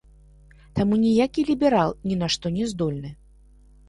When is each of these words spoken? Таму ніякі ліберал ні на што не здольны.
Таму 0.77 0.97
ніякі 1.01 1.43
ліберал 1.49 1.91
ні 2.07 2.15
на 2.21 2.27
што 2.37 2.45
не 2.57 2.65
здольны. 2.73 3.11